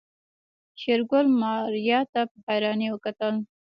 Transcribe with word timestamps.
شېرګل 0.81 1.25
ماريا 1.39 1.99
ته 2.11 2.21
په 2.31 2.37
حيرانۍ 2.47 2.87
وکتل. 2.91 3.35